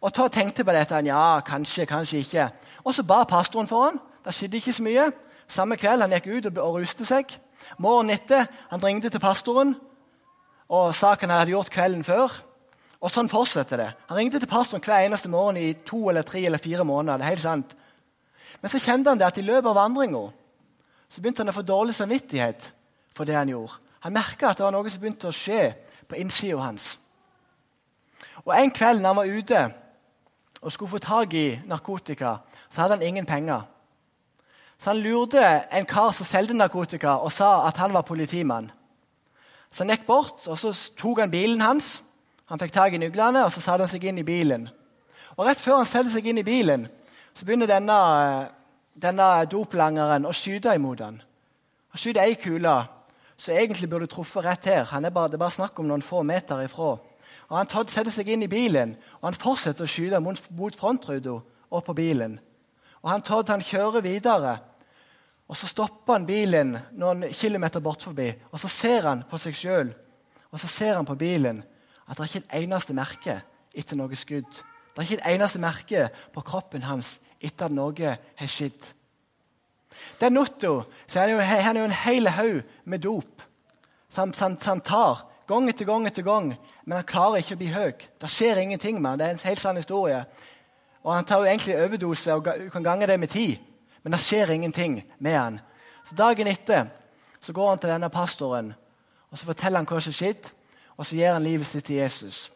[0.00, 0.98] Og ta tenkte på dette.
[1.06, 2.48] Ja, kanskje, kanskje ikke.
[2.82, 4.02] Og så ba pastoren for han.
[4.24, 5.06] Det skjedde ikke så mye.
[5.50, 7.32] Samme kveld han gikk ut og, ruste seg.
[7.82, 9.74] Morgenen etter han ringte til pastoren
[10.70, 12.36] og sa hva han hadde gjort kvelden før.
[13.00, 13.88] Og sånn fortsetter det.
[14.10, 17.18] Han ringte til pastoren hver eneste morgen i to eller tre eller fire måneder.
[17.18, 17.76] det er helt sant.
[18.60, 20.28] Men så kjente han det at i løpet av vandringa
[21.16, 22.70] begynte han å få dårlig samvittighet
[23.16, 23.80] for det han gjorde.
[24.04, 25.72] Han merka at det var noe som begynte å skje
[26.08, 26.94] på innsida hans.
[28.44, 29.64] Og En kveld når han var ute
[30.60, 32.36] og skulle få tak i narkotika,
[32.70, 33.64] så hadde han ingen penger.
[34.80, 38.70] Så han lurte en kar som solgte narkotika, og sa at han var politimann.
[39.70, 42.00] Så han gikk bort og så tok han bilen hans
[42.50, 44.64] han fikk tak i nøklene og så satte han seg inn i bilen.
[45.36, 46.88] Og Rett før han setter seg inn i bilen,
[47.30, 47.98] så begynner denne,
[48.98, 51.20] denne doplangeren å skyte imot han.
[51.94, 52.72] Han skyter ei kule
[53.38, 54.88] som egentlig burde truffet rett her.
[54.90, 56.96] Han er bare, det er bare snakk om noen få meter ifra.
[57.50, 60.74] Og Han Todd setter seg inn i bilen og han fortsetter å skyte mot, mot
[60.76, 61.38] frontruta
[61.70, 62.38] og på bilen.
[63.02, 64.58] Og han Todd han kjører videre.
[65.50, 69.56] Og Så stopper han bilen noen kilometer bort forbi, og så ser han på seg
[69.58, 69.88] sjøl.
[70.50, 71.64] Og så ser han på bilen,
[72.06, 73.40] at det er ikke et eneste merke
[73.74, 74.46] etter noe skudd.
[74.94, 78.78] Det er ikke et eneste merke på kroppen hans etter at noe har skjedd.
[80.20, 80.70] Den natta
[81.16, 83.42] har han jo en hel haug med dop
[84.10, 86.52] som han tar gang etter gang etter gang,
[86.84, 87.92] men han klarer ikke å bli høy.
[88.22, 89.18] Det skjer ingenting med han.
[89.18, 90.24] Det er en helt sann historie.
[91.02, 93.56] Og Han tar jo egentlig overdose og kan gange det med tid,
[94.02, 95.60] men det skjer ingenting med han.
[96.04, 96.88] Så Dagen etter
[97.40, 98.74] så går han til denne pastoren
[99.30, 100.50] og så forteller han hva som skjedde
[101.00, 102.50] og så gir han livet sitt til Jesus.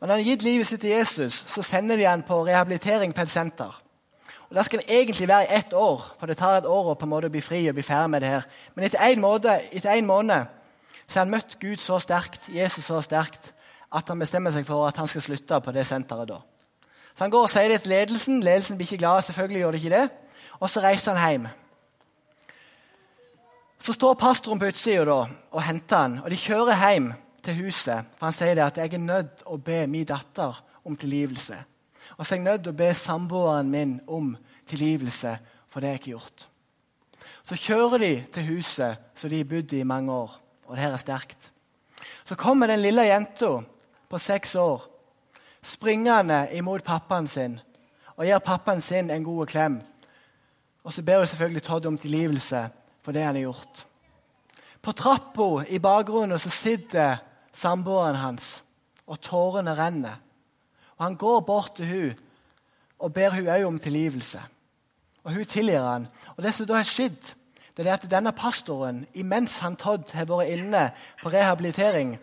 [0.00, 3.14] Og Når han har gitt livet sitt til Jesus, så sender de han på rehabilitering
[3.14, 3.80] på et senter.
[4.50, 6.94] Og Der skal han egentlig være i ett år, for det tar et år å
[6.94, 8.42] på en måte bli fri og bli ferdig med det her.
[8.74, 10.44] Men etter en, måte, etter en måned
[11.06, 13.54] så har han møtt Gud så sterkt, Jesus så sterkt,
[13.92, 16.40] at han bestemmer seg for at han skal slutte på det senteret da.
[17.14, 18.40] Så Han går og sier det til ledelsen.
[18.42, 20.08] Ledelsen blir ikke glad, selvfølgelig gjør det ikke det.
[20.64, 21.48] Og så reiser han hjem.
[23.84, 27.10] Så står pastoren på utsida og henter han, og de kjører hjem
[27.44, 28.08] til huset.
[28.16, 31.58] For Han sier det at jeg er nødt å be min datter om tilgivelse.
[32.16, 34.32] Og så er jeg nødt til å be samboeren min om
[34.70, 35.36] tilgivelse
[35.68, 36.48] for det jeg har gjort.
[37.44, 40.84] Så kjører de til huset som de har bodd i i mange år, og det
[40.86, 41.50] her er sterkt.
[42.24, 43.58] Så kommer den lille jenta
[44.08, 44.88] på seks år
[45.64, 47.58] springende imot pappaen sin
[48.16, 49.80] og gir pappaen sin en god klem.
[50.84, 52.68] Og så ber hun selvfølgelig Todd om tilgivelse
[53.02, 53.86] for det han har gjort.
[54.82, 57.16] På trappa i bakgrunnen så sitter
[57.52, 58.64] samboeren hans,
[59.06, 60.20] og tårene renner.
[60.96, 62.12] Og Han går bort til hun
[62.98, 64.40] og ber hun òg om tilgivelse.
[65.24, 66.06] Og hun tilgir han.
[66.36, 67.34] Og Det som da har skjedd,
[67.76, 70.92] det er at denne pastoren, imens han Todd har vært inne
[71.22, 72.18] på rehabilitering,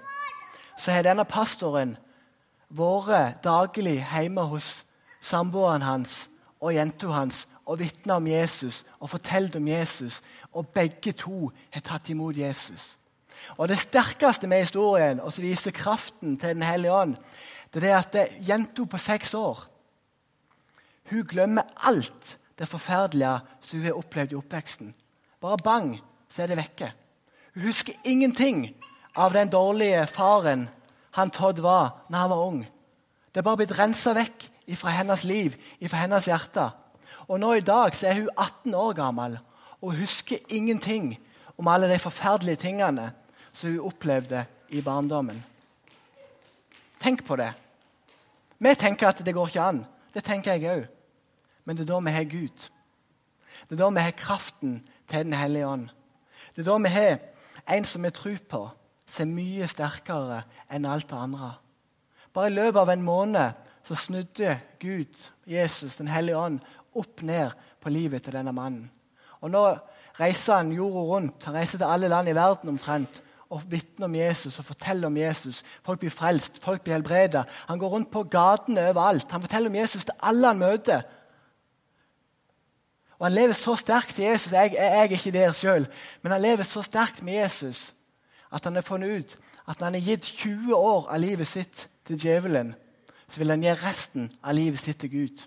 [0.78, 1.97] så har denne pastoren
[2.69, 4.86] vært daglig hjemme hos
[5.21, 6.30] samboeren hans
[6.62, 10.22] og jenta hans og vitna om Jesus og fortalt om Jesus.
[10.52, 12.98] Og begge to har tatt imot Jesus.
[13.58, 17.16] Og Det sterkeste med historien, og som viser kraften til Den hellige ånd,
[17.74, 18.16] det er at
[18.48, 19.72] jenta på seks år
[21.12, 24.94] hun glemmer alt det forferdelige som hun har opplevd i oppveksten.
[25.42, 26.92] Bare bang, så er det vekke.
[27.54, 28.70] Hun husker ingenting
[29.16, 30.70] av den dårlige faren
[31.12, 32.62] han Todd var når han var ung.
[33.32, 34.48] Det er bare blitt rensa vekk
[34.80, 35.56] fra hennes liv,
[35.90, 36.70] fra hennes hjerte.
[37.32, 39.38] Og nå i dag så er hun 18 år gammel
[39.82, 41.13] og husker ingenting
[41.58, 43.12] om alle de forferdelige tingene
[43.54, 45.39] som hun opplevde i barndommen.
[47.02, 47.54] Tenk på det.
[48.60, 49.86] Vi tenker at det går ikke an.
[50.13, 50.84] Det tenker jeg òg.
[51.65, 52.67] Men det er da vi har Gud.
[53.70, 55.89] Det er da vi har kraften til Den hellige ånd.
[56.56, 57.20] Det er da vi har
[57.67, 58.70] en som vi tror på,
[59.08, 61.54] som er mye sterkere enn alt det andre.
[62.34, 63.52] Bare i løpet av en måned
[63.88, 66.60] så snudde Gud, Jesus, Den hellige ånd,
[66.96, 67.52] opp ned
[67.82, 68.90] på livet til denne mannen.
[69.42, 69.66] Og Nå
[70.20, 71.46] reiser han jorda rundt.
[71.48, 75.18] Han reiser til alle land i verden omtrent og vitner om Jesus og forteller om
[75.18, 75.64] Jesus.
[75.84, 77.44] Folk blir frelst, folk blir helbredet.
[77.68, 79.32] Han går rundt på gatene overalt.
[79.32, 81.02] Han forteller om Jesus til alle han møter.
[83.20, 84.54] Og Han lever så sterkt i Jesus.
[84.54, 85.88] Jeg, jeg er ikke der sjøl,
[86.24, 87.94] men han lever så sterkt med Jesus
[88.52, 91.86] at han har funnet ut at når han har gitt 20 år av livet sitt
[92.08, 92.74] til djevelen,
[93.30, 95.44] så vil han gi resten av livet sitt til Gud.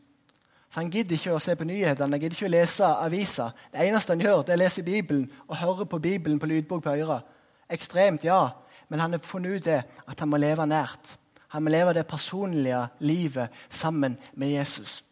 [0.75, 3.53] Han gidder ikke å se på nyhetene, han gidder ikke å lese aviser.
[3.71, 6.83] Det eneste han gjør, det er å lese Bibelen og høre på Bibelen på lydbok
[6.83, 7.29] på øret.
[7.71, 8.49] Ekstremt, ja,
[8.89, 11.15] men han har funnet ut det at han må leve nært.
[11.55, 15.05] Han må leve det personlige livet sammen med Jesus.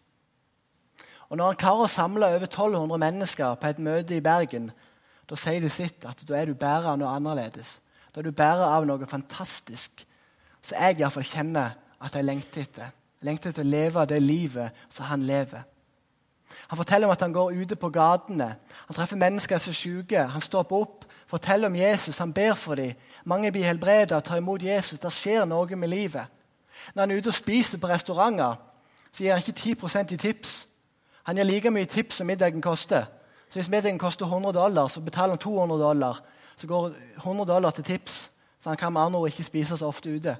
[1.31, 4.66] Og Når han klarer å samle over 1200 mennesker på et møte i Bergen,
[5.31, 7.79] da sier det sitt at da er du bærer av noe annerledes.
[8.12, 10.03] Da er du bærer av noe fantastisk.
[10.61, 12.90] Så jeg iallfall kjenner at jeg lengter etter.
[13.22, 15.62] Jeg lengter etter å leve det livet som han lever.
[16.68, 18.48] Han forteller om at han går ute på gatene.
[18.87, 20.24] Han treffer mennesker som er syke.
[20.26, 22.98] Han stopper opp, forteller om Jesus, han ber for dem.
[23.24, 24.98] Mange blir helbredet og tar imot Jesus.
[24.98, 26.26] Det skjer noe med livet.
[26.94, 28.58] Når han er ute og spiser på restauranter,
[29.12, 30.66] så gir han ikke 10% i tips.
[31.22, 33.04] Han gir like mye tips som middagen koster.
[33.50, 36.22] Så Hvis middagen koster 100 dollar, så betaler han 200 dollar.
[36.56, 38.30] Så går 100 dollar til tips,
[38.61, 40.37] så han kan med andre ord ikke spise så ofte ute.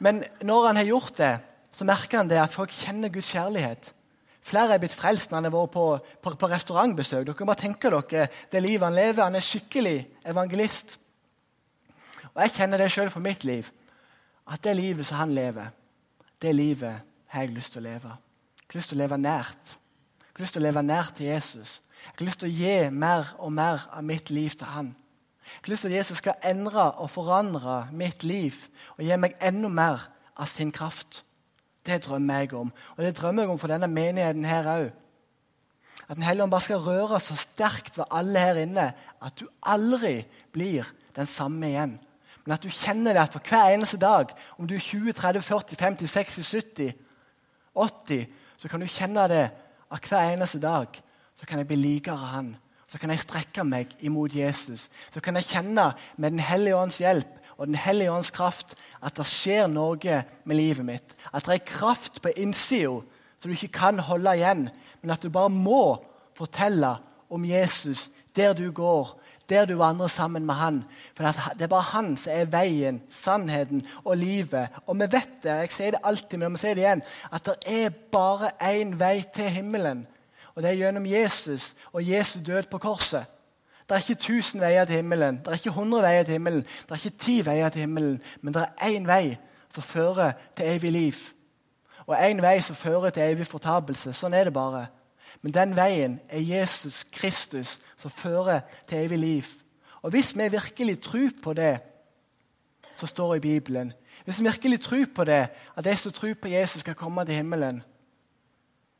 [0.00, 1.32] Men når han har gjort det,
[1.76, 3.92] så merker han det at folk kjenner Guds kjærlighet.
[4.40, 5.84] Flere er blitt frelst når han har vært på,
[6.24, 7.26] på, på, restaurantbesøk.
[7.28, 9.22] Dere må tenke dere det livet han lever.
[9.26, 9.98] Han er skikkelig
[10.32, 10.96] evangelist.
[12.32, 13.68] Og Jeg kjenner det sjøl for mitt liv.
[14.50, 15.68] At det livet som han lever,
[16.42, 18.16] det livet har jeg lyst til å leve.
[18.64, 19.76] Jeg har lyst til å leve nært.
[20.24, 21.76] Jeg har lyst til å leve nært til Jesus.
[22.00, 24.94] Jeg har lyst til å gi mer og mer av mitt liv til han.
[25.50, 28.54] Jeg har lyst til at Jesus skal endre og forandre mitt liv
[28.96, 31.22] og gi meg enda mer av sin kraft.
[31.86, 32.72] Det drømmer jeg om.
[32.96, 34.90] Og det drømmer jeg om for denne menigheten her òg.
[36.08, 39.46] At Den hellige ånd bare skal røre så sterkt ved alle her inne at du
[39.62, 41.98] aldri blir den samme igjen.
[42.44, 45.42] Men at du kjenner det at for hver eneste dag, om du er 20, 30,
[45.42, 46.92] 40, 50, 60, 70,
[47.74, 48.26] 80
[48.58, 49.44] så kan du kjenne det
[49.90, 50.98] at hver eneste dag
[51.36, 52.56] så kan jeg bli likere han.
[52.90, 54.88] Så kan jeg strekke meg imot Jesus.
[55.14, 58.74] Så kan jeg kjenne med Den hellige ånds hjelp og Den hellige ånds kraft
[59.04, 61.16] at det skjer noe med livet mitt.
[61.32, 63.02] At det er kraft på innsida
[63.40, 64.66] så du ikke kan holde igjen,
[65.00, 65.96] men at du bare må
[66.36, 66.98] fortelle
[67.32, 69.14] om Jesus der du går,
[69.48, 70.84] der du vandrer sammen med han.
[71.16, 71.24] For
[71.56, 74.68] Det er bare han som er veien, sannheten og livet.
[74.86, 77.56] Og vi vet det, jeg sier det alltid, men må si det igjen, at det
[77.66, 80.06] er bare én vei til himmelen.
[80.60, 83.24] Og det er gjennom Jesus og Jesu død på korset.
[83.88, 86.90] Det er ikke tusen veier til himmelen, det er ikke hundre veier til himmelen, det
[86.90, 89.38] er ikke ti veier til himmelen, men det er én vei
[89.72, 91.14] som fører til evig liv.
[92.04, 94.12] Og én vei som fører til evig fortapelse.
[94.12, 94.84] Sånn er det bare.
[95.40, 99.48] Men den veien er Jesus Kristus som fører til evig liv.
[100.02, 101.78] Og Hvis vi virkelig tror på det
[102.96, 103.92] som står i Bibelen,
[104.24, 107.34] hvis vi virkelig tror på det, at de som tror på Jesus, skal komme til
[107.34, 107.82] himmelen,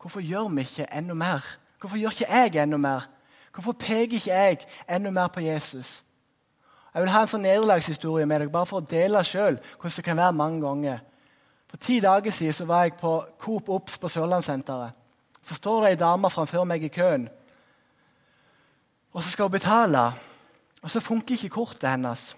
[0.00, 1.44] hvorfor gjør vi ikke enda mer?
[1.80, 3.08] Hvorfor gjør ikke jeg enda mer?
[3.54, 6.02] Hvorfor peker ikke jeg enda mer på Jesus?
[6.94, 10.04] Jeg vil ha en sånn nederlagshistorie med dere, bare for å dele sjøl hvordan det
[10.04, 11.02] kan være mange ganger.
[11.70, 14.96] For ti dager siden så var jeg på Coop Ops på Sørlandssenteret.
[15.46, 17.28] Så står det ei dame framfor meg i køen.
[19.14, 20.02] Og så skal hun betale,
[20.82, 22.36] og så funker ikke kortet hennes.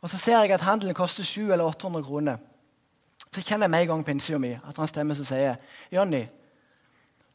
[0.00, 2.36] Og så ser jeg at handelen koster 700 eller 800 kroner.
[3.30, 5.58] Så kjenner jeg med en gang på innsida mi at han stemmer som sier
[5.92, 6.24] Jonny,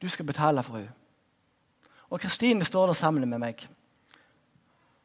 [0.01, 0.91] du skal betale for henne.
[2.09, 3.67] Og Kristine står der sammen med meg.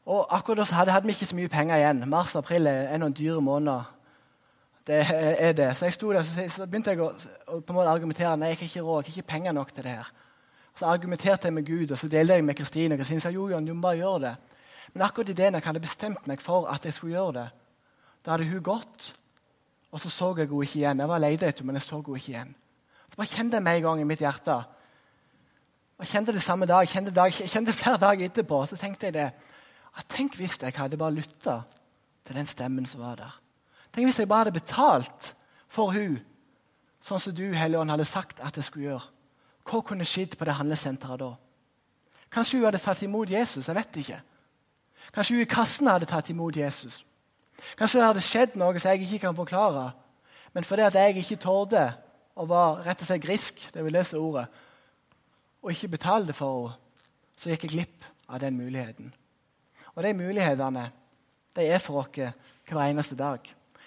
[0.06, 2.08] Og akkurat da hadde, hadde vi ikke så mye penger igjen.
[2.08, 3.88] Mars og april er noen dyre måneder.
[4.86, 5.76] Det er det.
[5.76, 7.12] Så jeg sto der så, så begynte jeg å,
[7.46, 9.84] på en måte argumentere nei, jeg har ikke råd, jeg har ikke penger nok til
[9.86, 10.10] det her.
[10.78, 12.94] Så argumenterte jeg med Gud, og så delte jeg med Kristine.
[12.94, 14.34] Og Kristine sa jo, Jan, du må bare gjøre det.
[14.94, 17.48] Men akkurat idet jeg hadde bestemt meg for at jeg skulle gjøre det,
[18.24, 19.12] da hadde hun gått.
[19.90, 21.00] Og så så jeg henne ikke igjen.
[21.00, 22.54] Jeg var lei etter men jeg så henne ikke igjen.
[23.10, 24.58] Så bare kjente jeg meg en gang i mitt hjerte.
[26.00, 28.62] Jeg kjente det samme dag, jeg kjente, dag, kjente flere dager etterpå.
[28.66, 29.28] Så tenkte jeg det.
[29.98, 31.60] At tenk hvis jeg hadde bare lytta
[32.26, 33.34] til den stemmen som var der.
[33.92, 35.34] Tenk hvis jeg bare hadde betalt
[35.68, 36.20] for hun,
[37.04, 39.06] sånn som du Helligånd, hadde sagt at jeg skulle gjøre.
[39.68, 41.34] Hva kunne skjedd på det handlesenteret da?
[42.30, 43.68] Kanskje hun hadde tatt imot Jesus.
[43.68, 44.20] jeg vet ikke.
[45.12, 47.04] Kanskje hun i kassen hadde tatt imot Jesus.
[47.76, 49.90] Kanskje det hadde skjedd noe som jeg ikke kan forklare.
[50.54, 51.92] Men fordi at jeg ikke torde
[52.36, 54.46] og var rett og slett grisk, det vil lese ordet,
[55.62, 56.86] og ikke betalte for henne,
[57.40, 59.14] så gikk jeg glipp av den muligheten.
[59.94, 60.90] Og de mulighetene
[61.56, 63.40] de er for oss hver eneste dag.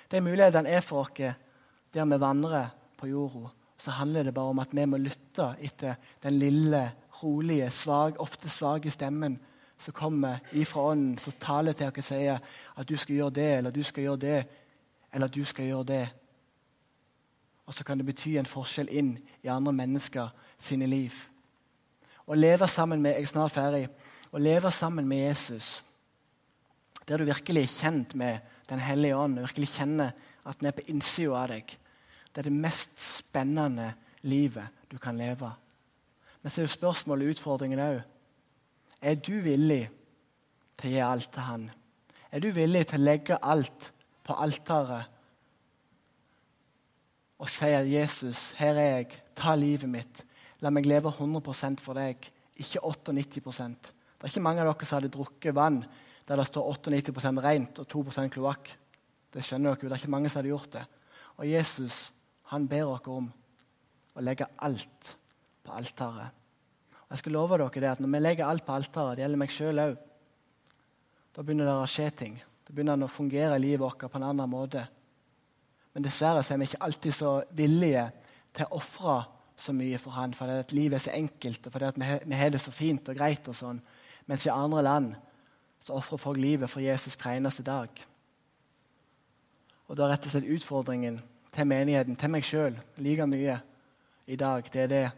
[0.09, 1.13] De mulighetene er for oss
[1.93, 3.51] der vi vandrer på jorda.
[3.77, 6.91] Så handler det bare om at vi må lytte etter den lille,
[7.23, 9.37] rolige, svag, ofte svake stemmen
[9.77, 12.39] som kommer ifra Ånden, som taler til oss og sier
[12.75, 14.45] at du skal gjøre det, eller du skal gjøre det,
[15.13, 16.07] eller du skal gjøre det.
[17.65, 21.13] Og så kan det bety en forskjell inn i andre mennesker sine liv.
[22.27, 23.87] Å leve sammen med jeg er snart ferdig,
[24.31, 25.83] å leve sammen med Jesus,
[27.07, 30.13] der du virkelig er kjent med Den hellige ånd, og virkelig kjenner
[30.47, 31.73] at den er på innsida av deg,
[32.31, 33.89] det er det mest spennende
[34.23, 35.49] livet du kan leve.
[36.41, 37.99] Men så er jo spørsmålet og utfordringen òg
[39.03, 39.83] er du villig
[40.79, 41.65] til å gi alt til han?
[42.31, 43.89] Er du villig til å legge alt
[44.23, 45.09] på alteret
[47.43, 49.19] og si at 'Jesus, her er jeg.
[49.35, 50.25] Ta livet mitt.
[50.63, 52.23] La meg leve 100% for deg,
[52.55, 55.81] ikke 98% Det er ikke mange av dere som hadde drukket vann
[56.23, 58.69] der det står 98% rent og 2% kloakk.
[59.33, 60.83] Det skjønner dere, det er ikke mange som hadde gjort det.
[61.35, 61.97] Og Jesus
[62.53, 63.27] han ber dere om
[64.13, 65.13] å legge alt
[65.65, 66.31] på alteret.
[67.09, 69.51] Jeg skal love dere det at Når vi legger alt på altaret, det gjelder meg
[69.51, 69.97] sjøl òg,
[71.33, 72.39] da begynner det å skje ting.
[72.63, 74.85] Da begynner det å fungere i livet vårt på en annen måte.
[75.93, 78.07] Men dessverre er vi ikke alltid så villige
[78.53, 79.17] til å ofre
[79.55, 82.49] så mye for han, fordi at livet er så enkelt, og fordi at vi har
[82.49, 83.47] det så fint og greit.
[83.47, 83.81] og sånn.
[84.25, 85.13] Mens i andre land
[85.85, 87.89] så ofrer folk livet for Jesus hver eneste dag.
[89.87, 91.19] Og da er rett og slett utfordringen
[91.53, 93.59] til menigheten, til meg sjøl, like mye
[94.27, 95.11] i dag, det er det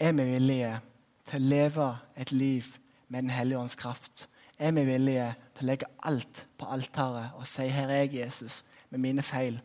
[0.00, 0.80] Er vi villige
[1.28, 2.64] til å leve et liv
[3.08, 4.28] med Den hellige ånds kraft?
[4.58, 8.62] Er vi villige til å legge alt på altaret og si 'Her er jeg, Jesus',
[8.90, 9.60] med mine feil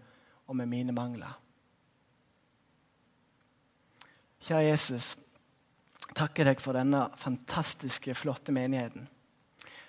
[0.47, 1.39] og med mine mangler?
[4.45, 5.15] Kjære Jesus,
[6.13, 9.07] takker deg for denne fantastiske, flotte menigheten.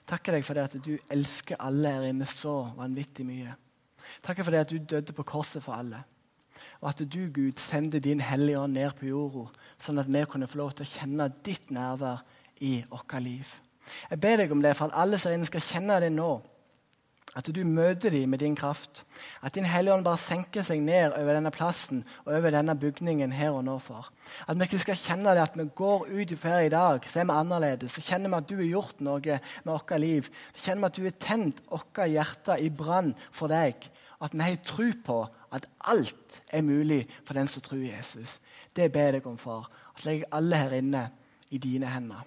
[0.09, 3.53] Takker deg for det at du elsker alle her inne så vanvittig mye.
[4.25, 6.01] Takker for det at du døde på korset for alle.
[6.81, 9.51] Og at du, Gud, sendte din Hellige Ånd ned på jorda,
[9.83, 12.25] sånn at vi kunne få lov til å kjenne ditt nærvær
[12.65, 13.51] i vårt liv.
[14.09, 16.31] Jeg ber deg om det for at alle som skal kjenne det nå.
[17.37, 19.05] At du møter dem med din kraft.
[19.45, 23.35] At din Hellige Ånd bare senker seg ned over denne plassen og over denne bygningen
[23.37, 23.77] her og nå.
[23.79, 24.09] for.
[24.49, 27.29] At vi ikke skal kjenne det at vi går ut her i dag, så er
[27.29, 27.93] vi annerledes.
[27.93, 29.21] Så kjenner vi at du har gjort noe
[29.65, 30.31] med vårt liv.
[30.55, 33.85] Så kjenner vi at du har tent vårt hjerte i brann for deg.
[34.21, 35.23] At vi har tro på
[35.53, 38.41] at alt er mulig for den som tror Jesus.
[38.73, 39.69] Det ber jeg om, far.
[39.95, 41.11] At legger alle her inne
[41.51, 42.25] i dine hender.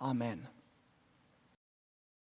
[0.00, 0.46] Amen.